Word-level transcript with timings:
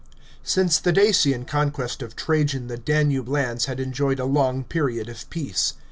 Since 0.43 0.79
the 0.79 0.91
Dacian 0.91 1.45
conquest 1.45 2.01
of 2.01 2.15
Trajan 2.15 2.65
the 2.69 2.75
Danube 2.79 3.29
lands 3.29 3.65
had 3.65 3.79
enjoyed 3.79 4.19
a 4.19 4.25
long 4.25 4.63
period 4.63 5.07
of 5.07 5.29
peace. 5.29 5.75